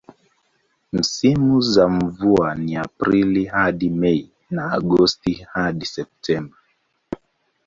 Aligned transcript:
Misimu 0.93 1.59
za 1.61 1.87
mvua 1.87 2.55
ni 2.55 2.77
Aprili 2.77 3.45
hadi 3.45 3.89
Mei 3.89 4.31
na 4.51 4.71
Agosti 4.71 5.47
hadi 5.53 5.85
Septemba. 5.85 6.57